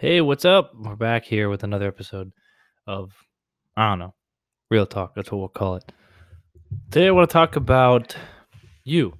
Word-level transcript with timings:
Hey, 0.00 0.22
what's 0.22 0.46
up? 0.46 0.72
We're 0.74 0.96
back 0.96 1.26
here 1.26 1.50
with 1.50 1.62
another 1.62 1.86
episode 1.86 2.32
of, 2.86 3.12
I 3.76 3.90
don't 3.90 3.98
know, 3.98 4.14
Real 4.70 4.86
Talk. 4.86 5.14
That's 5.14 5.30
what 5.30 5.36
we'll 5.36 5.48
call 5.48 5.74
it. 5.74 5.92
Today, 6.90 7.08
I 7.08 7.10
want 7.10 7.28
to 7.28 7.32
talk 7.34 7.56
about 7.56 8.16
you. 8.82 9.12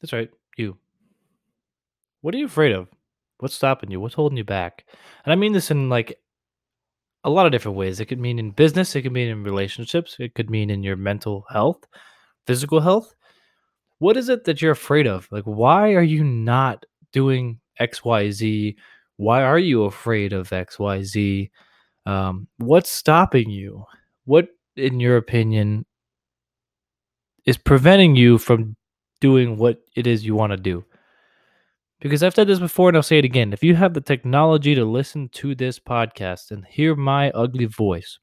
That's 0.00 0.12
right, 0.12 0.30
you. 0.56 0.76
What 2.20 2.32
are 2.32 2.38
you 2.38 2.46
afraid 2.46 2.70
of? 2.70 2.86
What's 3.38 3.56
stopping 3.56 3.90
you? 3.90 3.98
What's 3.98 4.14
holding 4.14 4.38
you 4.38 4.44
back? 4.44 4.84
And 5.24 5.32
I 5.32 5.34
mean 5.34 5.52
this 5.52 5.72
in 5.72 5.88
like 5.88 6.20
a 7.24 7.30
lot 7.30 7.46
of 7.46 7.50
different 7.50 7.76
ways. 7.76 7.98
It 7.98 8.06
could 8.06 8.20
mean 8.20 8.38
in 8.38 8.52
business, 8.52 8.94
it 8.94 9.02
could 9.02 9.10
mean 9.10 9.30
in 9.30 9.42
relationships, 9.42 10.14
it 10.20 10.36
could 10.36 10.48
mean 10.48 10.70
in 10.70 10.84
your 10.84 10.94
mental 10.94 11.44
health, 11.50 11.88
physical 12.46 12.78
health. 12.78 13.16
What 13.98 14.16
is 14.16 14.28
it 14.28 14.44
that 14.44 14.62
you're 14.62 14.70
afraid 14.70 15.08
of? 15.08 15.26
Like, 15.32 15.42
why 15.42 15.94
are 15.94 16.04
you 16.04 16.22
not 16.22 16.86
doing 17.12 17.58
XYZ? 17.80 18.76
Why 19.16 19.42
are 19.42 19.58
you 19.58 19.84
afraid 19.84 20.32
of 20.32 20.50
XYZ? 20.50 21.50
Um, 22.06 22.48
what's 22.58 22.90
stopping 22.90 23.50
you? 23.50 23.84
What, 24.24 24.48
in 24.76 25.00
your 25.00 25.16
opinion, 25.16 25.86
is 27.44 27.56
preventing 27.56 28.16
you 28.16 28.38
from 28.38 28.76
doing 29.20 29.56
what 29.56 29.78
it 29.94 30.06
is 30.06 30.24
you 30.24 30.34
want 30.34 30.52
to 30.52 30.56
do? 30.56 30.84
Because 32.00 32.24
I've 32.24 32.34
said 32.34 32.48
this 32.48 32.58
before 32.58 32.88
and 32.88 32.96
I'll 32.96 33.02
say 33.02 33.18
it 33.18 33.24
again. 33.24 33.52
If 33.52 33.62
you 33.62 33.76
have 33.76 33.94
the 33.94 34.00
technology 34.00 34.74
to 34.74 34.84
listen 34.84 35.28
to 35.34 35.54
this 35.54 35.78
podcast 35.78 36.50
and 36.50 36.64
hear 36.66 36.96
my 36.96 37.30
ugly 37.30 37.66
voice, 37.66 38.18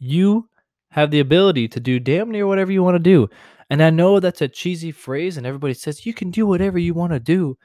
you 0.00 0.48
have 0.90 1.12
the 1.12 1.20
ability 1.20 1.68
to 1.68 1.78
do 1.78 2.00
damn 2.00 2.30
near 2.30 2.48
whatever 2.48 2.72
you 2.72 2.82
want 2.82 2.96
to 2.96 2.98
do. 2.98 3.28
And 3.70 3.80
I 3.80 3.90
know 3.90 4.18
that's 4.18 4.42
a 4.42 4.48
cheesy 4.48 4.90
phrase, 4.90 5.36
and 5.36 5.46
everybody 5.46 5.74
says 5.74 6.04
you 6.04 6.12
can 6.12 6.32
do 6.32 6.44
whatever 6.44 6.76
you 6.78 6.92
want 6.92 7.12
to 7.12 7.20
do, 7.20 7.56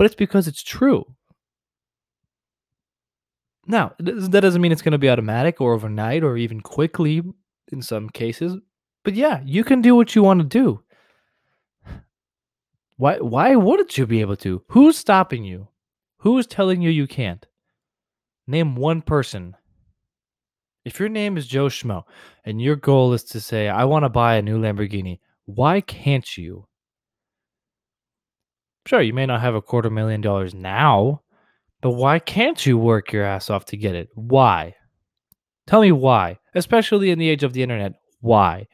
but 0.00 0.06
it's 0.06 0.14
because 0.14 0.48
it's 0.48 0.62
true. 0.62 1.04
Now, 3.66 3.92
that 3.98 4.40
doesn't 4.40 4.62
mean 4.62 4.72
it's 4.72 4.80
going 4.80 4.92
to 4.92 4.98
be 4.98 5.10
automatic 5.10 5.60
or 5.60 5.74
overnight 5.74 6.24
or 6.24 6.38
even 6.38 6.62
quickly 6.62 7.22
in 7.70 7.82
some 7.82 8.08
cases, 8.08 8.56
but 9.04 9.12
yeah, 9.12 9.42
you 9.44 9.62
can 9.62 9.82
do 9.82 9.94
what 9.94 10.14
you 10.14 10.22
want 10.22 10.40
to 10.40 10.46
do. 10.46 10.82
Why 12.96 13.18
why 13.18 13.54
wouldn't 13.56 13.98
you 13.98 14.06
be 14.06 14.22
able 14.22 14.36
to? 14.36 14.62
Who's 14.68 14.96
stopping 14.96 15.44
you? 15.44 15.68
Who's 16.20 16.46
telling 16.46 16.80
you 16.80 16.88
you 16.88 17.06
can't? 17.06 17.46
Name 18.46 18.76
one 18.76 19.02
person. 19.02 19.54
If 20.82 20.98
your 20.98 21.10
name 21.10 21.36
is 21.36 21.46
Joe 21.46 21.66
Schmo 21.66 22.04
and 22.46 22.58
your 22.58 22.76
goal 22.76 23.12
is 23.12 23.24
to 23.24 23.38
say, 23.38 23.68
I 23.68 23.84
want 23.84 24.06
to 24.06 24.08
buy 24.08 24.36
a 24.36 24.42
new 24.42 24.58
Lamborghini, 24.58 25.20
why 25.44 25.82
can't 25.82 26.38
you? 26.38 26.68
Sure, 28.90 29.00
you 29.00 29.14
may 29.14 29.24
not 29.24 29.40
have 29.40 29.54
a 29.54 29.62
quarter 29.62 29.88
million 29.88 30.20
dollars 30.20 30.52
now, 30.52 31.22
but 31.80 31.92
why 31.92 32.18
can't 32.18 32.66
you 32.66 32.76
work 32.76 33.12
your 33.12 33.22
ass 33.22 33.48
off 33.48 33.64
to 33.66 33.76
get 33.76 33.94
it? 33.94 34.08
Why? 34.16 34.74
Tell 35.68 35.80
me 35.80 35.92
why, 35.92 36.40
especially 36.56 37.12
in 37.12 37.20
the 37.20 37.28
age 37.28 37.44
of 37.44 37.52
the 37.52 37.62
internet. 37.62 37.92
Why? 38.20 38.66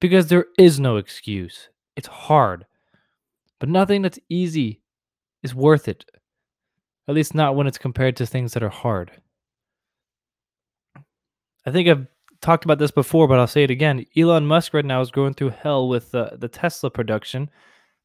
Because 0.00 0.26
there 0.26 0.46
is 0.58 0.80
no 0.80 0.96
excuse. 0.96 1.68
It's 1.94 2.08
hard, 2.08 2.66
but 3.60 3.68
nothing 3.68 4.02
that's 4.02 4.18
easy 4.28 4.82
is 5.44 5.54
worth 5.54 5.86
it. 5.86 6.04
At 7.06 7.14
least 7.14 7.36
not 7.36 7.54
when 7.54 7.68
it's 7.68 7.78
compared 7.78 8.16
to 8.16 8.26
things 8.26 8.54
that 8.54 8.64
are 8.64 8.68
hard. 8.70 9.12
I 11.64 11.70
think 11.70 11.88
I've 11.88 12.08
talked 12.40 12.64
about 12.64 12.80
this 12.80 12.90
before, 12.90 13.28
but 13.28 13.38
I'll 13.38 13.46
say 13.46 13.62
it 13.62 13.70
again. 13.70 14.04
Elon 14.16 14.48
Musk 14.48 14.74
right 14.74 14.84
now 14.84 15.00
is 15.00 15.12
going 15.12 15.34
through 15.34 15.50
hell 15.50 15.88
with 15.88 16.12
uh, 16.12 16.30
the 16.36 16.48
Tesla 16.48 16.90
production. 16.90 17.50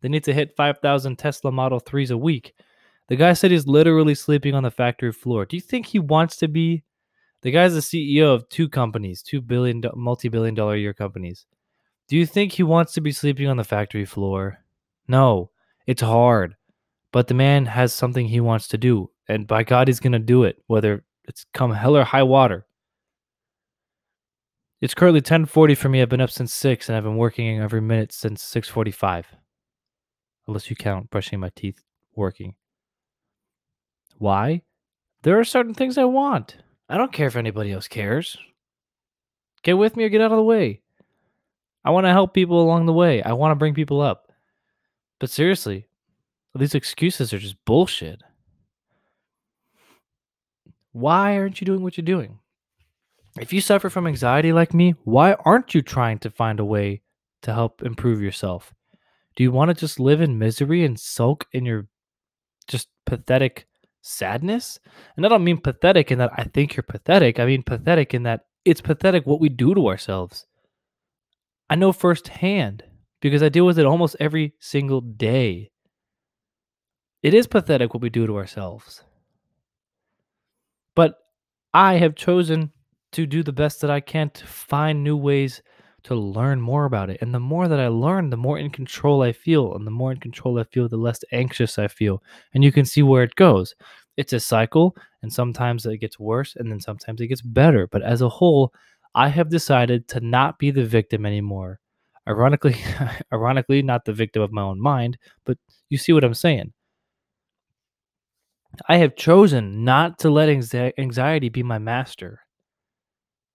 They 0.03 0.09
need 0.09 0.25
to 0.25 0.33
hit 0.33 0.57
5,000 0.57 1.17
Tesla 1.17 1.49
Model 1.49 1.79
3s 1.79 2.11
a 2.11 2.17
week. 2.17 2.53
The 3.07 3.15
guy 3.15 3.31
said 3.31 3.51
he's 3.51 3.67
literally 3.67 4.15
sleeping 4.15 4.53
on 4.53 4.63
the 4.63 4.69
factory 4.69 5.13
floor. 5.13 5.45
Do 5.45 5.55
you 5.55 5.61
think 5.61 5.85
he 5.85 5.97
wants 5.97 6.35
to 6.37 6.49
be? 6.49 6.83
The 7.41 7.51
guy's 7.51 7.73
the 7.73 7.79
CEO 7.79 8.33
of 8.33 8.47
two 8.49 8.67
companies, 8.67 9.21
two 9.21 9.39
billion, 9.39 9.81
multi 9.95 10.27
billion 10.27 10.55
dollar 10.55 10.75
year 10.75 10.93
companies. 10.93 11.45
Do 12.09 12.17
you 12.17 12.25
think 12.25 12.51
he 12.51 12.63
wants 12.63 12.91
to 12.93 13.01
be 13.01 13.13
sleeping 13.13 13.47
on 13.47 13.55
the 13.55 13.63
factory 13.63 14.03
floor? 14.03 14.59
No, 15.07 15.51
it's 15.87 16.01
hard. 16.01 16.57
But 17.13 17.29
the 17.29 17.33
man 17.33 17.65
has 17.67 17.93
something 17.93 18.27
he 18.27 18.41
wants 18.41 18.67
to 18.69 18.77
do. 18.77 19.09
And 19.29 19.47
by 19.47 19.63
God, 19.63 19.87
he's 19.87 20.01
going 20.01 20.11
to 20.11 20.19
do 20.19 20.43
it, 20.43 20.61
whether 20.67 21.05
it's 21.23 21.45
come 21.53 21.71
hell 21.71 21.95
or 21.95 22.03
high 22.03 22.23
water. 22.23 22.65
It's 24.81 24.93
currently 24.93 25.21
10:40 25.21 25.77
for 25.77 25.87
me. 25.87 26.01
I've 26.01 26.09
been 26.09 26.19
up 26.19 26.29
since 26.29 26.53
6 26.53 26.89
and 26.89 26.97
I've 26.97 27.03
been 27.03 27.15
working 27.15 27.61
every 27.61 27.79
minute 27.79 28.11
since 28.11 28.43
6:45. 28.43 29.27
Unless 30.47 30.69
you 30.69 30.75
count 30.75 31.09
brushing 31.09 31.39
my 31.39 31.49
teeth 31.55 31.83
working. 32.15 32.55
Why? 34.17 34.61
There 35.23 35.39
are 35.39 35.45
certain 35.45 35.73
things 35.73 35.97
I 35.97 36.03
want. 36.03 36.57
I 36.89 36.97
don't 36.97 37.13
care 37.13 37.27
if 37.27 37.35
anybody 37.35 37.71
else 37.71 37.87
cares. 37.87 38.37
Get 39.63 39.77
with 39.77 39.95
me 39.95 40.03
or 40.03 40.09
get 40.09 40.21
out 40.21 40.31
of 40.31 40.37
the 40.37 40.43
way. 40.43 40.81
I 41.85 41.91
want 41.91 42.05
to 42.05 42.11
help 42.11 42.33
people 42.33 42.61
along 42.61 42.85
the 42.85 42.93
way. 42.93 43.23
I 43.23 43.33
want 43.33 43.51
to 43.51 43.55
bring 43.55 43.73
people 43.73 44.01
up. 44.01 44.31
But 45.19 45.29
seriously, 45.29 45.87
these 46.55 46.75
excuses 46.75 47.33
are 47.33 47.39
just 47.39 47.63
bullshit. 47.65 48.21
Why 50.91 51.37
aren't 51.37 51.59
you 51.59 51.65
doing 51.65 51.81
what 51.81 51.97
you're 51.97 52.05
doing? 52.05 52.39
If 53.39 53.51
you 53.51 53.61
suffer 53.61 53.89
from 53.89 54.05
anxiety 54.05 54.53
like 54.53 54.73
me, 54.73 54.93
why 55.05 55.33
aren't 55.33 55.73
you 55.73 55.81
trying 55.81 56.19
to 56.19 56.29
find 56.29 56.59
a 56.59 56.65
way 56.65 57.01
to 57.41 57.53
help 57.53 57.81
improve 57.81 58.21
yourself? 58.21 58.73
Do 59.35 59.43
you 59.43 59.51
want 59.51 59.69
to 59.69 59.73
just 59.75 59.99
live 59.99 60.21
in 60.21 60.37
misery 60.37 60.85
and 60.85 60.99
sulk 60.99 61.45
in 61.51 61.65
your 61.65 61.87
just 62.67 62.87
pathetic 63.05 63.67
sadness? 64.01 64.79
And 65.15 65.25
I 65.25 65.29
don't 65.29 65.43
mean 65.43 65.59
pathetic 65.59 66.11
in 66.11 66.19
that 66.19 66.31
I 66.37 66.43
think 66.43 66.75
you're 66.75 66.83
pathetic. 66.83 67.39
I 67.39 67.45
mean 67.45 67.63
pathetic 67.63 68.13
in 68.13 68.23
that 68.23 68.45
it's 68.65 68.81
pathetic 68.81 69.25
what 69.25 69.39
we 69.41 69.49
do 69.49 69.73
to 69.73 69.87
ourselves. 69.87 70.45
I 71.69 71.75
know 71.75 71.91
firsthand 71.91 72.83
because 73.21 73.41
I 73.41 73.49
deal 73.49 73.65
with 73.65 73.79
it 73.79 73.85
almost 73.85 74.15
every 74.19 74.53
single 74.59 75.01
day. 75.01 75.71
It 77.23 77.33
is 77.33 77.47
pathetic 77.47 77.93
what 77.93 78.03
we 78.03 78.09
do 78.09 78.27
to 78.27 78.37
ourselves. 78.37 79.01
But 80.95 81.15
I 81.73 81.95
have 81.95 82.15
chosen 82.15 82.71
to 83.13 83.25
do 83.25 83.41
the 83.41 83.53
best 83.53 83.81
that 83.81 83.89
I 83.89 84.01
can 84.01 84.29
to 84.31 84.45
find 84.45 85.03
new 85.03 85.15
ways 85.15 85.61
to 86.03 86.15
learn 86.15 86.61
more 86.61 86.85
about 86.85 87.09
it. 87.09 87.17
And 87.21 87.33
the 87.33 87.39
more 87.39 87.67
that 87.67 87.79
I 87.79 87.87
learn, 87.87 88.29
the 88.29 88.37
more 88.37 88.57
in 88.59 88.69
control 88.69 89.21
I 89.21 89.31
feel. 89.31 89.73
And 89.75 89.85
the 89.87 89.91
more 89.91 90.11
in 90.11 90.19
control 90.19 90.59
I 90.59 90.63
feel, 90.65 90.87
the 90.89 90.97
less 90.97 91.19
anxious 91.31 91.79
I 91.79 91.87
feel. 91.87 92.21
And 92.53 92.63
you 92.63 92.71
can 92.71 92.85
see 92.85 93.03
where 93.03 93.23
it 93.23 93.35
goes. 93.35 93.75
It's 94.17 94.33
a 94.33 94.39
cycle, 94.39 94.95
and 95.21 95.33
sometimes 95.33 95.85
it 95.85 95.97
gets 95.97 96.19
worse, 96.19 96.55
and 96.55 96.71
then 96.71 96.79
sometimes 96.79 97.19
it 97.21 97.27
gets 97.27 97.41
better. 97.41 97.87
But 97.87 98.03
as 98.03 98.21
a 98.21 98.29
whole, 98.29 98.73
I 99.15 99.29
have 99.29 99.49
decided 99.49 100.07
to 100.09 100.19
not 100.19 100.59
be 100.59 100.71
the 100.71 100.85
victim 100.85 101.25
anymore. 101.25 101.79
Ironically, 102.27 102.75
ironically, 103.33 103.81
not 103.81 104.05
the 104.05 104.13
victim 104.13 104.41
of 104.41 104.51
my 104.51 104.61
own 104.61 104.79
mind, 104.79 105.17
but 105.45 105.57
you 105.89 105.97
see 105.97 106.13
what 106.13 106.23
I'm 106.23 106.33
saying. 106.35 106.73
I 108.87 108.95
have 108.97 109.15
chosen 109.17 109.83
not 109.83 110.19
to 110.19 110.29
let 110.29 110.47
anxiety 110.47 111.49
be 111.49 111.63
my 111.63 111.79
master. 111.79 112.42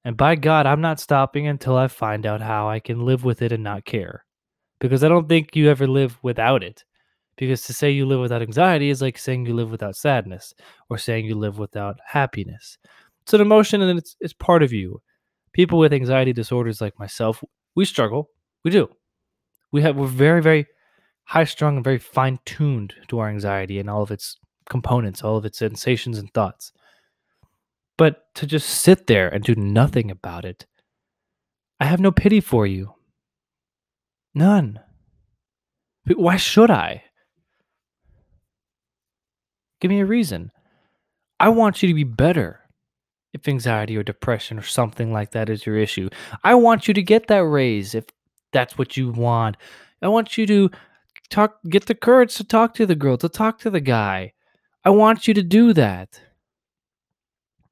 And 0.05 0.17
by 0.17 0.37
God, 0.37 0.67
I'm 0.67 0.81
not 0.81 1.01
stopping 1.01 1.47
until 1.47 1.77
I 1.77 1.89
find 1.89 2.25
out 2.25 2.41
how 2.41 2.69
I 2.69 2.81
can 2.81 3.05
live 3.05 3.25
with 3.25 3.43
it 3.43 3.53
and 3.53 3.63
not 3.63 3.85
care. 3.85 4.25
Because 4.81 5.03
I 5.03 5.09
don't 5.09 5.29
think 5.29 5.57
you 5.57 5.69
ever 5.69 5.87
live 5.87 6.19
without 6.23 6.63
it. 6.63 6.85
Because 7.37 7.63
to 7.63 7.73
say 7.73 7.91
you 7.91 8.07
live 8.07 8.21
without 8.21 8.43
anxiety 8.43 8.91
is 8.91 9.03
like 9.03 9.19
saying 9.19 9.47
you 9.47 9.55
live 9.55 9.71
without 9.71 9.97
sadness 9.97 10.55
or 10.89 10.99
saying 10.99 11.27
you 11.27 11.35
live 11.37 11.59
without 11.59 11.99
happiness. 12.05 12.79
It's 13.23 13.35
an 13.35 13.41
emotion 13.41 13.83
and 13.83 13.99
it's, 13.99 14.17
it's 14.21 14.33
part 14.33 14.63
of 14.63 14.73
you. 14.73 15.01
People 15.53 15.79
with 15.79 15.93
anxiety 15.93 16.33
disorders 16.33 16.81
like 16.81 16.99
myself, 16.99 17.43
we 17.75 17.85
struggle. 17.85 18.31
We 18.65 18.71
do. 18.71 18.89
We 19.71 19.83
have 19.83 19.97
we're 19.97 20.07
very, 20.07 20.43
very 20.43 20.67
high 21.25 21.45
strung 21.45 21.77
and 21.77 21.85
very 21.85 21.99
fine 21.99 22.39
tuned 22.45 22.95
to 23.09 23.19
our 23.19 23.29
anxiety 23.29 23.79
and 23.79 23.91
all 23.91 24.03
of 24.03 24.11
its 24.11 24.39
components, 24.69 25.23
all 25.23 25.37
of 25.37 25.45
its 25.45 25.59
sensations 25.59 26.19
and 26.19 26.33
thoughts. 26.33 26.73
But 27.99 28.33
to 28.37 28.47
just 28.47 28.69
sit 28.69 29.09
there 29.09 29.29
and 29.29 29.45
do 29.45 29.55
nothing 29.55 30.11
about 30.11 30.45
it, 30.47 30.67
I 31.81 31.85
have 31.85 32.01
no 32.01 32.11
pity 32.13 32.41
for 32.41 32.67
you. 32.67 32.95
None. 34.35 34.81
But 36.07 36.19
why 36.19 36.37
should 36.37 36.71
I? 36.71 37.03
Give 39.81 39.91
me 39.91 40.01
a 40.01 40.07
reason. 40.07 40.53
I 41.41 41.51
want 41.51 41.83
you 41.83 41.89
to 41.89 41.95
be 41.95 42.05
better. 42.05 42.61
If 43.33 43.47
anxiety 43.47 43.97
or 43.97 44.03
depression 44.03 44.59
or 44.59 44.63
something 44.63 45.13
like 45.13 45.33
that 45.33 45.51
is 45.51 45.67
your 45.67 45.77
issue, 45.77 46.09
I 46.43 46.55
want 46.55 46.89
you 46.89 46.95
to 46.95 47.03
get 47.03 47.27
that 47.27 47.45
raise 47.45 47.95
if 47.95 48.07
that's 48.53 48.79
what 48.79 48.97
you 48.97 49.11
want. 49.11 49.57
I 50.01 50.09
want 50.09 50.39
you 50.39 50.47
to 50.47 50.71
talk 51.29 51.59
get 51.69 51.87
the 51.87 51.95
courage 51.95 52.37
to 52.37 52.45
talk 52.45 52.75
to 52.75 52.87
the 52.87 52.95
girl, 52.95 53.19
to 53.19 53.29
talk 53.29 53.59
to 53.61 53.71
the 53.71 53.81
guy. 53.81 54.33
I 54.85 54.91
want 54.91 55.29
you 55.29 55.35
to 55.35 55.43
do 55.43 55.73
that. 55.75 56.21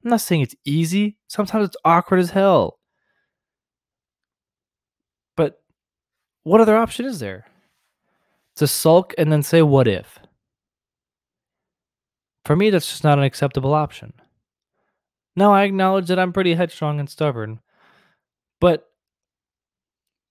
I'm 0.07 0.11
not 0.11 0.21
saying 0.21 0.39
it's 0.39 0.55
easy. 0.63 1.17
Sometimes 1.27 1.67
it's 1.67 1.75
awkward 1.83 2.21
as 2.21 2.29
hell. 2.29 2.79
But 5.35 5.61
what 6.43 6.61
other 6.61 6.77
option 6.77 7.05
is 7.05 7.19
there? 7.19 7.45
To 8.55 8.67
sulk 8.67 9.13
and 9.17 9.29
then 9.29 9.43
say, 9.43 9.61
what 9.61 9.85
if? 9.85 10.17
For 12.45 12.55
me, 12.55 12.69
that's 12.69 12.87
just 12.87 13.03
not 13.03 13.17
an 13.17 13.25
acceptable 13.25 13.73
option. 13.73 14.13
Now, 15.35 15.51
I 15.51 15.63
acknowledge 15.63 16.07
that 16.07 16.19
I'm 16.19 16.31
pretty 16.31 16.53
headstrong 16.53 17.01
and 17.01 17.09
stubborn, 17.09 17.59
but 18.61 18.89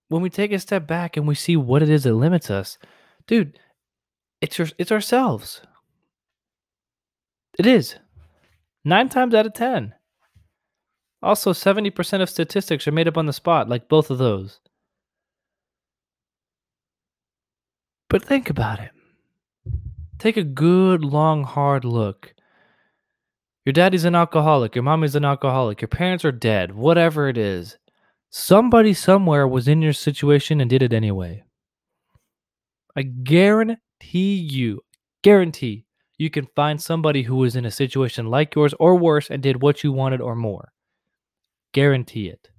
when 0.09 0.23
we 0.23 0.31
take 0.31 0.53
a 0.53 0.59
step 0.59 0.87
back 0.87 1.19
and 1.19 1.29
we 1.29 1.35
see 1.35 1.55
what 1.55 1.83
it 1.83 1.91
is 1.91 2.05
that 2.05 2.15
limits 2.15 2.51
us, 2.51 2.79
dude, 3.27 3.59
it's 4.41 4.57
your, 4.57 4.69
it's 4.79 4.91
ourselves. 4.91 5.61
It 7.59 7.67
is. 7.67 7.97
Nine 8.87 9.09
times 9.09 9.35
out 9.35 9.47
of 9.47 9.53
10. 9.53 9.95
Also, 11.21 11.53
70% 11.53 12.23
of 12.23 12.31
statistics 12.31 12.87
are 12.87 12.93
made 12.93 13.09
up 13.09 13.19
on 13.19 13.27
the 13.27 13.33
spot, 13.33 13.69
like 13.69 13.89
both 13.89 14.13
of 14.13 14.19
those. 14.19 14.61
But 18.09 18.23
think 18.23 18.49
about 18.49 18.79
it. 18.79 18.93
Take 20.21 20.37
a 20.37 20.45
good, 20.45 21.05
long, 21.05 21.43
hard 21.43 21.85
look. 21.85 22.33
Your 23.65 23.73
daddy's 23.73 24.05
an 24.05 24.15
alcoholic, 24.15 24.77
your 24.77 24.85
mommy's 24.85 25.17
an 25.17 25.25
alcoholic, 25.25 25.81
your 25.81 25.89
parents 25.89 26.25
are 26.25 26.31
dead, 26.31 26.73
whatever 26.73 27.29
it 27.29 27.37
is. 27.37 27.79
Somebody 28.31 28.95
somewhere 28.95 29.49
was 29.49 29.67
in 29.67 29.83
your 29.83 29.95
situation 29.95 30.61
and 30.61 30.71
did 30.71 30.83
it 30.83 30.93
anyway. 30.93 31.43
I 32.95 33.03
guarantee 33.03 34.37
you, 34.37 34.83
guarantee 35.25 35.86
you 36.19 36.31
can 36.31 36.47
find 36.57 36.81
somebody 36.81 37.23
who 37.23 37.37
was 37.37 37.57
in 37.57 37.65
a 37.65 37.71
situation 37.71 38.27
like 38.27 38.55
yours 38.55 38.75
or 38.79 38.97
worse 38.97 39.31
and 39.31 39.43
did 39.43 39.63
what 39.63 39.85
you 39.85 39.93
wanted 39.93 40.21
or 40.21 40.35
more. 40.35 40.73
Guarantee 41.73 42.29
it. 42.29 42.51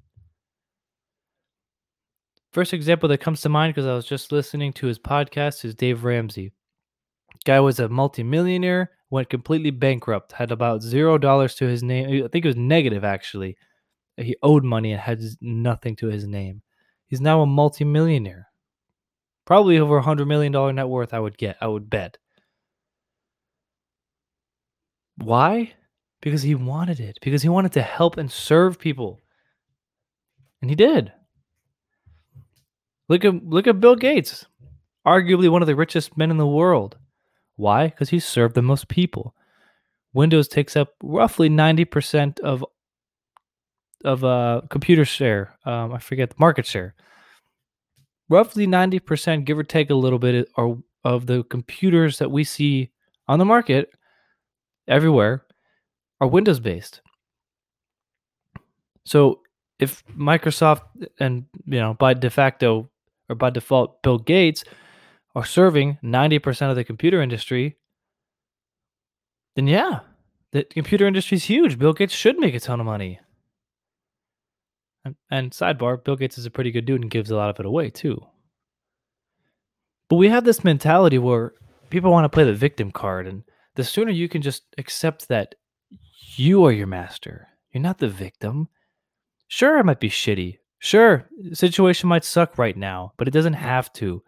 First 2.52 2.74
example 2.74 3.10
that 3.10 3.20
comes 3.20 3.42
to 3.42 3.50
mind 3.50 3.74
because 3.74 3.88
I 3.88 3.94
was 3.94 4.06
just 4.06 4.32
listening 4.32 4.74
to 4.74 4.88
his 4.88 5.00
podcast 5.00 5.66
is 5.66 5.76
Dave 5.76 6.04
Ramsey. 6.04 6.54
Guy 7.46 7.60
was 7.60 7.80
a 7.80 7.90
multimillionaire, 7.90 8.92
went 9.10 9.30
completely 9.30 9.72
bankrupt, 9.72 10.32
had 10.32 10.52
about 10.52 10.82
zero 10.82 11.18
dollars 11.18 11.56
to 11.56 11.66
his 11.66 11.84
name. 11.84 12.24
I 12.24 12.28
think 12.28 12.46
it 12.46 12.50
was 12.50 12.56
negative 12.56 13.04
actually. 13.04 13.58
He 14.18 14.36
owed 14.42 14.64
money 14.64 14.92
and 14.92 15.02
had 15.02 15.22
nothing 15.42 15.96
to 15.98 16.08
his 16.08 16.26
name. 16.26 16.62
He's 17.08 17.22
now 17.22 17.42
a 17.42 17.46
multimillionaire. 17.46 18.48
Probably 19.46 19.78
over 19.78 19.98
a 19.98 20.02
hundred 20.02 20.28
million 20.28 20.52
dollar 20.52 20.74
net 20.74 20.90
worth, 20.90 21.14
I 21.14 21.20
would 21.20 21.38
get, 21.38 21.58
I 21.62 21.68
would 21.68 21.90
bet. 21.90 22.18
Why? 25.18 25.74
Because 26.22 26.44
he 26.44 26.56
wanted 26.56 27.00
it. 27.00 27.20
Because 27.22 27.42
he 27.42 27.50
wanted 27.50 27.74
to 27.74 27.82
help 27.82 28.18
and 28.18 28.32
serve 28.32 28.80
people. 28.80 29.22
And 30.62 30.70
he 30.70 30.76
did. 30.76 31.12
Look 33.10 33.24
at 33.24 33.46
look 33.46 33.68
at 33.68 33.80
Bill 33.80 33.96
Gates, 33.96 34.46
arguably 35.06 35.50
one 35.50 35.62
of 35.62 35.68
the 35.68 35.76
richest 35.76 36.18
men 36.18 36.32
in 36.32 36.38
the 36.38 36.48
world. 36.48 36.98
Why? 37.56 37.88
Because 37.88 38.10
he 38.10 38.20
served 38.20 38.54
the 38.54 38.62
most 38.62 38.88
people. 38.88 39.34
Windows 40.14 40.48
takes 40.48 40.76
up 40.76 40.90
roughly 41.02 41.48
ninety 41.48 41.86
percent 41.86 42.40
of 42.42 42.66
of 44.04 44.24
uh, 44.24 44.62
computer 44.70 45.06
share. 45.06 45.58
Um, 45.66 45.94
I 45.94 46.00
forget 46.00 46.32
the 46.32 46.36
market 46.38 46.66
share. 46.66 46.96
Roughly 48.30 48.68
ninety 48.68 49.00
percent, 49.00 49.46
give 49.46 49.58
or 49.58 49.64
take 49.64 49.90
a 49.90 49.96
little 49.96 50.20
bit, 50.20 50.50
are 50.58 50.78
of 51.04 51.28
the 51.28 51.44
computers 51.44 52.20
that 52.20 52.32
we 52.32 52.44
see 52.44 52.92
on 53.28 53.40
the 53.40 53.46
market 53.46 53.90
everywhere 54.88 55.44
are 56.20 56.28
Windows 56.28 56.60
based. 56.60 57.02
So 59.06 59.42
if 59.80 60.04
Microsoft 60.08 60.82
and 61.20 61.46
you 61.66 61.80
know 61.80 61.94
by 61.94 62.14
de 62.14 62.30
facto 62.30 62.90
or 63.30 63.36
by 63.36 63.50
default 63.50 64.02
Bill 64.02 64.18
Gates 64.18 64.64
are 65.36 65.46
serving 65.46 66.00
90% 66.04 66.70
of 66.70 66.76
the 66.76 66.84
computer 66.84 67.22
industry, 67.22 67.78
then 69.56 69.68
yeah, 69.68 70.00
the 70.52 70.64
computer 70.64 71.06
industry 71.06 71.36
is 71.36 71.44
huge. 71.44 71.78
Bill 71.78 71.94
Gates 71.94 72.14
should 72.14 72.40
make 72.40 72.56
a 72.56 72.60
ton 72.60 72.80
of 72.80 72.86
money. 72.86 73.20
And, 75.06 75.16
and 75.30 75.52
sidebar, 75.52 76.04
Bill 76.04 76.16
Gates 76.16 76.38
is 76.38 76.46
a 76.46 76.52
pretty 76.52 76.72
good 76.72 76.86
dude 76.86 77.02
and 77.02 77.12
gives 77.12 77.30
a 77.30 77.36
lot 77.36 77.50
of 77.50 77.60
it 77.60 77.66
away 77.66 77.90
too. 77.90 78.26
But 80.10 80.16
we 80.16 80.30
have 80.30 80.44
this 80.44 80.64
mentality 80.64 81.18
where 81.18 81.54
people 81.90 82.12
want 82.12 82.26
to 82.26 82.30
play 82.30 82.44
the 82.44 82.54
victim 82.54 82.92
card, 82.92 83.28
and 83.28 83.44
the 83.78 83.84
sooner 83.84 84.12
you 84.12 84.28
can 84.28 84.42
just 84.42 84.64
accept 84.78 85.30
that 85.30 85.56
you 86.36 86.66
are 86.66 86.72
your 86.72 86.88
master, 86.88 87.48
you're 87.72 87.82
not 87.82 88.00
the 88.00 88.10
victim. 88.10 88.68
Sure, 89.48 89.78
it 89.78 89.86
might 89.86 90.02
be 90.02 90.10
shitty. 90.10 90.58
Sure, 90.80 91.30
situation 91.54 92.10
might 92.10 92.26
suck 92.26 92.58
right 92.58 92.76
now, 92.76 93.14
but 93.18 93.28
it 93.28 93.32
doesn't 93.32 93.54
have 93.54 93.94
to. 93.94 94.22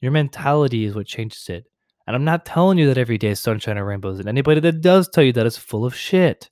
Your 0.00 0.12
mentality 0.12 0.84
is 0.84 0.94
what 0.94 1.06
changes 1.06 1.48
it. 1.48 1.64
And 2.06 2.14
I'm 2.14 2.24
not 2.24 2.44
telling 2.44 2.78
you 2.78 2.86
that 2.88 2.98
every 2.98 3.18
day 3.18 3.30
is 3.30 3.40
sunshine 3.40 3.76
and 3.78 3.86
rainbows, 3.86 4.18
and 4.18 4.28
anybody 4.28 4.60
that 4.60 4.80
does 4.80 5.08
tell 5.08 5.24
you 5.24 5.32
that 5.32 5.46
is 5.46 5.56
full 5.56 5.84
of 5.84 5.96
shit. 5.96 6.50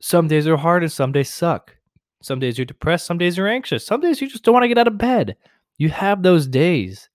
Some 0.00 0.28
days 0.28 0.46
are 0.46 0.56
hard 0.56 0.82
and 0.82 0.92
some 0.92 1.12
days 1.12 1.30
suck. 1.30 1.76
Some 2.22 2.38
days 2.38 2.56
you're 2.56 2.64
depressed, 2.64 3.06
some 3.06 3.18
days 3.18 3.36
you're 3.36 3.48
anxious, 3.48 3.84
some 3.84 4.00
days 4.00 4.20
you 4.20 4.28
just 4.28 4.44
don't 4.44 4.52
want 4.52 4.64
to 4.64 4.68
get 4.68 4.78
out 4.78 4.86
of 4.86 4.98
bed. 4.98 5.36
You 5.78 5.88
have 5.90 6.22
those 6.22 6.46
days. 6.46 7.08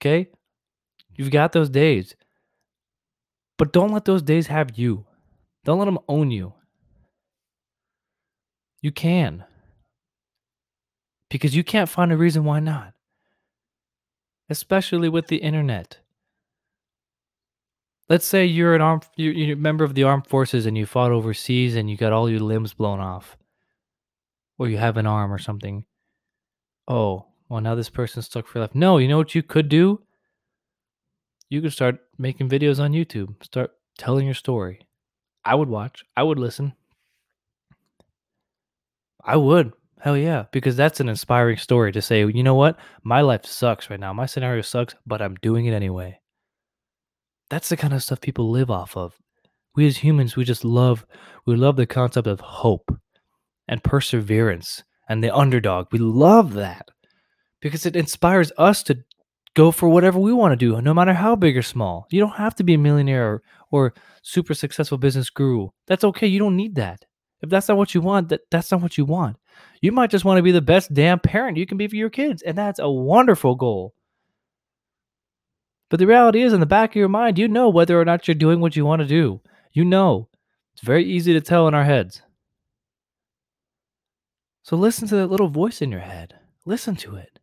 Okay? 0.00 0.28
You've 1.16 1.30
got 1.30 1.52
those 1.52 1.70
days. 1.70 2.14
But 3.58 3.72
don't 3.72 3.92
let 3.92 4.04
those 4.04 4.22
days 4.22 4.48
have 4.48 4.78
you. 4.78 5.06
Don't 5.64 5.78
let 5.78 5.86
them 5.86 5.98
own 6.08 6.30
you. 6.30 6.52
You 8.82 8.92
can. 8.92 9.44
Because 11.30 11.56
you 11.56 11.64
can't 11.64 11.88
find 11.88 12.12
a 12.12 12.16
reason 12.16 12.44
why 12.44 12.60
not. 12.60 12.92
Especially 14.48 15.08
with 15.08 15.26
the 15.26 15.38
internet. 15.38 15.98
Let's 18.08 18.26
say 18.26 18.44
you're 18.44 18.76
an 18.76 18.82
arm 18.82 19.00
you're, 19.16 19.32
you're 19.32 19.56
a 19.56 19.60
member 19.60 19.82
of 19.82 19.94
the 19.94 20.04
armed 20.04 20.28
forces 20.28 20.66
and 20.66 20.78
you 20.78 20.86
fought 20.86 21.10
overseas 21.10 21.74
and 21.74 21.90
you 21.90 21.96
got 21.96 22.12
all 22.12 22.30
your 22.30 22.40
limbs 22.40 22.72
blown 22.72 23.00
off. 23.00 23.36
Or 24.58 24.68
you 24.68 24.78
have 24.78 24.96
an 24.96 25.06
arm 25.06 25.32
or 25.32 25.38
something. 25.38 25.84
Oh, 26.86 27.26
well 27.48 27.60
now 27.60 27.74
this 27.74 27.90
person's 27.90 28.26
stuck 28.26 28.46
for 28.46 28.60
life. 28.60 28.74
No, 28.74 28.98
you 28.98 29.08
know 29.08 29.18
what 29.18 29.34
you 29.34 29.42
could 29.42 29.68
do? 29.68 30.00
You 31.48 31.62
could 31.62 31.72
start 31.72 32.00
making 32.18 32.48
videos 32.48 32.80
on 32.80 32.92
YouTube. 32.92 33.42
Start 33.42 33.70
telling 33.98 34.26
your 34.26 34.34
story. 34.34 34.80
I 35.44 35.54
would 35.54 35.68
watch. 35.68 36.04
I 36.16 36.22
would 36.22 36.38
listen. 36.38 36.74
I 39.24 39.36
would. 39.36 39.72
Hell 40.00 40.16
yeah. 40.16 40.46
Because 40.50 40.76
that's 40.76 41.00
an 41.00 41.08
inspiring 41.08 41.56
story 41.56 41.92
to 41.92 42.02
say, 42.02 42.20
you 42.26 42.42
know 42.42 42.54
what? 42.54 42.78
My 43.02 43.20
life 43.20 43.44
sucks 43.46 43.88
right 43.90 44.00
now. 44.00 44.12
My 44.12 44.26
scenario 44.26 44.62
sucks, 44.62 44.94
but 45.06 45.22
I'm 45.22 45.36
doing 45.36 45.66
it 45.66 45.72
anyway. 45.72 46.20
That's 47.48 47.68
the 47.68 47.76
kind 47.76 47.94
of 47.94 48.02
stuff 48.02 48.20
people 48.20 48.50
live 48.50 48.70
off 48.70 48.96
of. 48.96 49.16
We 49.76 49.86
as 49.86 49.98
humans, 49.98 50.36
we 50.36 50.44
just 50.44 50.64
love, 50.64 51.06
we 51.44 51.54
love 51.54 51.76
the 51.76 51.86
concept 51.86 52.26
of 52.26 52.40
hope 52.40 52.90
and 53.68 53.84
perseverance 53.84 54.82
and 55.08 55.22
the 55.22 55.34
underdog. 55.34 55.88
We 55.92 55.98
love 55.98 56.54
that 56.54 56.88
because 57.60 57.86
it 57.86 57.94
inspires 57.94 58.50
us 58.58 58.82
to 58.84 59.04
go 59.56 59.72
for 59.72 59.88
whatever 59.88 60.18
we 60.18 60.32
want 60.32 60.52
to 60.52 60.56
do, 60.56 60.80
no 60.82 60.94
matter 60.94 61.14
how 61.14 61.34
big 61.34 61.56
or 61.56 61.62
small. 61.62 62.06
You 62.10 62.20
don't 62.20 62.36
have 62.36 62.54
to 62.56 62.64
be 62.64 62.74
a 62.74 62.78
millionaire 62.78 63.26
or, 63.26 63.42
or 63.70 63.94
super 64.22 64.54
successful 64.54 64.98
business 64.98 65.30
guru. 65.30 65.70
That's 65.86 66.04
okay. 66.04 66.26
You 66.26 66.38
don't 66.38 66.56
need 66.56 66.76
that. 66.76 67.04
If 67.40 67.50
that's 67.50 67.66
not 67.66 67.78
what 67.78 67.94
you 67.94 68.02
want, 68.02 68.28
that, 68.28 68.42
that's 68.50 68.70
not 68.70 68.82
what 68.82 68.96
you 68.98 69.06
want. 69.06 69.36
You 69.80 69.92
might 69.92 70.10
just 70.10 70.24
want 70.24 70.38
to 70.38 70.42
be 70.42 70.52
the 70.52 70.60
best 70.60 70.92
damn 70.92 71.18
parent 71.18 71.56
you 71.56 71.66
can 71.66 71.78
be 71.78 71.88
for 71.88 71.96
your 71.96 72.10
kids, 72.10 72.42
and 72.42 72.56
that's 72.56 72.78
a 72.78 72.90
wonderful 72.90 73.54
goal. 73.54 73.94
But 75.88 76.00
the 76.00 76.06
reality 76.06 76.42
is, 76.42 76.52
in 76.52 76.60
the 76.60 76.66
back 76.66 76.90
of 76.90 76.96
your 76.96 77.08
mind, 77.08 77.38
you 77.38 77.48
know 77.48 77.70
whether 77.70 77.98
or 77.98 78.04
not 78.04 78.28
you're 78.28 78.34
doing 78.34 78.60
what 78.60 78.76
you 78.76 78.84
want 78.84 79.00
to 79.00 79.08
do. 79.08 79.40
You 79.72 79.84
know. 79.84 80.28
It's 80.74 80.84
very 80.84 81.06
easy 81.06 81.32
to 81.32 81.40
tell 81.40 81.66
in 81.68 81.74
our 81.74 81.84
heads. 81.84 82.20
So 84.62 84.76
listen 84.76 85.08
to 85.08 85.16
that 85.16 85.28
little 85.28 85.48
voice 85.48 85.80
in 85.80 85.90
your 85.90 86.00
head. 86.00 86.34
Listen 86.66 86.96
to 86.96 87.16
it. 87.16 87.38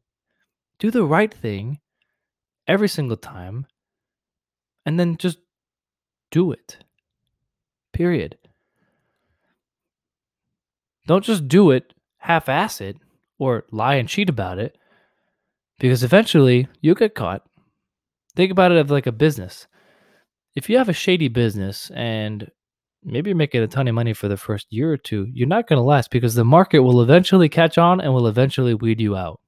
Do 0.77 0.91
the 0.91 1.03
right 1.03 1.33
thing 1.33 1.79
every 2.67 2.87
single 2.87 3.17
time, 3.17 3.65
and 4.85 4.99
then 4.99 5.17
just 5.17 5.37
do 6.31 6.51
it. 6.51 6.77
Period. 7.91 8.37
Don't 11.05 11.23
just 11.23 11.47
do 11.47 11.71
it, 11.71 11.93
half 12.17 12.47
ass 12.47 12.81
it, 12.81 12.97
or 13.37 13.65
lie 13.71 13.95
and 13.95 14.07
cheat 14.07 14.29
about 14.29 14.57
it, 14.57 14.77
because 15.79 16.03
eventually 16.03 16.67
you'll 16.81 16.95
get 16.95 17.15
caught. 17.15 17.45
Think 18.35 18.51
about 18.51 18.71
it 18.71 18.77
as 18.83 18.89
like 18.89 19.07
a 19.07 19.11
business. 19.11 19.67
If 20.55 20.69
you 20.69 20.77
have 20.77 20.89
a 20.89 20.93
shady 20.93 21.27
business 21.27 21.91
and 21.93 22.49
maybe 23.03 23.29
you're 23.29 23.37
making 23.37 23.61
a 23.61 23.67
ton 23.67 23.87
of 23.87 23.95
money 23.95 24.13
for 24.13 24.27
the 24.27 24.37
first 24.37 24.71
year 24.71 24.91
or 24.91 24.97
two, 24.97 25.27
you're 25.33 25.47
not 25.47 25.67
going 25.67 25.77
to 25.77 25.83
last 25.83 26.09
because 26.09 26.35
the 26.35 26.45
market 26.45 26.79
will 26.79 27.01
eventually 27.01 27.49
catch 27.49 27.77
on 27.77 27.99
and 27.99 28.13
will 28.13 28.27
eventually 28.27 28.73
weed 28.73 29.01
you 29.01 29.15
out. 29.15 29.41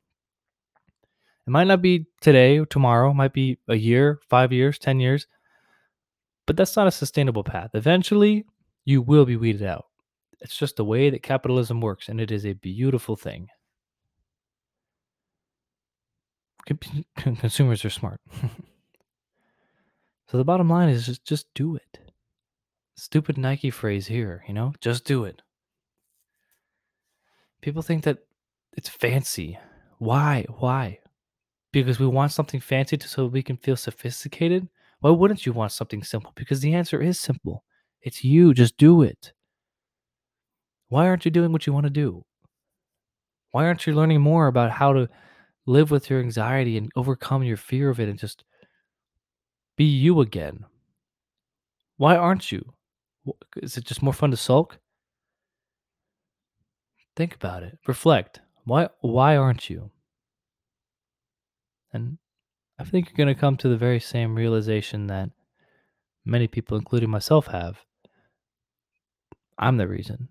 It 1.47 1.51
might 1.51 1.67
not 1.67 1.81
be 1.81 2.07
today 2.21 2.57
or 2.57 2.65
tomorrow, 2.65 3.13
might 3.13 3.33
be 3.33 3.59
a 3.67 3.75
year, 3.75 4.19
five 4.29 4.51
years, 4.51 4.79
10 4.79 4.99
years, 4.99 5.27
but 6.47 6.57
that's 6.57 6.75
not 6.75 6.87
a 6.87 6.91
sustainable 6.91 7.43
path. 7.43 7.71
Eventually, 7.73 8.45
you 8.83 9.01
will 9.01 9.25
be 9.25 9.37
weeded 9.37 9.63
out. 9.63 9.85
It's 10.41 10.57
just 10.57 10.75
the 10.75 10.85
way 10.85 11.09
that 11.09 11.23
capitalism 11.23 11.81
works, 11.81 12.09
and 12.09 12.19
it 12.19 12.31
is 12.31 12.45
a 12.45 12.53
beautiful 12.53 13.15
thing. 13.15 13.47
Consumers 17.15 17.85
are 17.85 17.89
smart. 17.89 18.19
So 20.27 20.37
the 20.37 20.43
bottom 20.43 20.69
line 20.69 20.89
is 20.89 21.05
just 21.05 21.23
just 21.23 21.53
do 21.53 21.75
it. 21.75 21.99
Stupid 22.95 23.37
Nike 23.37 23.69
phrase 23.69 24.07
here, 24.07 24.43
you 24.47 24.53
know? 24.53 24.73
Just 24.81 25.05
do 25.05 25.23
it. 25.25 25.41
People 27.61 27.81
think 27.81 28.03
that 28.05 28.19
it's 28.73 28.89
fancy. 28.89 29.59
Why? 29.97 30.45
Why? 30.49 30.99
Because 31.83 31.99
we 31.99 32.07
want 32.07 32.31
something 32.31 32.61
fancy 32.61 32.97
so 33.01 33.25
we 33.25 33.43
can 33.43 33.57
feel 33.57 33.75
sophisticated? 33.75 34.69
Why 35.01 35.09
wouldn't 35.09 35.45
you 35.45 35.51
want 35.51 35.73
something 35.73 36.03
simple? 36.03 36.31
Because 36.33 36.61
the 36.61 36.73
answer 36.73 37.01
is 37.01 37.19
simple. 37.19 37.65
It's 38.01 38.23
you. 38.23 38.53
Just 38.53 38.77
do 38.77 39.01
it. 39.01 39.33
Why 40.87 41.05
aren't 41.05 41.25
you 41.25 41.31
doing 41.31 41.51
what 41.51 41.67
you 41.67 41.73
want 41.73 41.83
to 41.83 41.89
do? 41.89 42.23
Why 43.51 43.65
aren't 43.65 43.85
you 43.85 43.93
learning 43.93 44.21
more 44.21 44.47
about 44.47 44.71
how 44.71 44.93
to 44.93 45.09
live 45.65 45.91
with 45.91 46.09
your 46.09 46.21
anxiety 46.21 46.77
and 46.77 46.89
overcome 46.95 47.43
your 47.43 47.57
fear 47.57 47.89
of 47.89 47.99
it 47.99 48.07
and 48.07 48.17
just 48.17 48.45
be 49.75 49.83
you 49.83 50.21
again? 50.21 50.63
Why 51.97 52.15
aren't 52.15 52.53
you? 52.53 52.73
Is 53.57 53.75
it 53.75 53.83
just 53.83 54.01
more 54.01 54.13
fun 54.13 54.31
to 54.31 54.37
sulk? 54.37 54.79
Think 57.17 57.35
about 57.35 57.63
it. 57.63 57.77
Reflect. 57.85 58.39
Why 58.63 58.87
why 59.01 59.35
aren't 59.35 59.69
you? 59.69 59.91
And 61.95 62.17
I 62.77 62.83
think 62.83 63.07
you're 63.07 63.25
going 63.25 63.33
to 63.33 63.39
come 63.39 63.55
to 63.57 63.69
the 63.69 63.77
very 63.77 64.01
same 64.01 64.35
realization 64.35 65.07
that 65.07 65.29
many 66.25 66.45
people 66.45 66.77
including 66.77 67.09
myself 67.09 67.47
have. 67.47 67.77
I'm 69.57 69.77
the 69.77 69.87
reason. 69.87 70.27